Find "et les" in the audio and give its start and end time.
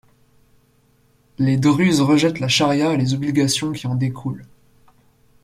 2.91-3.13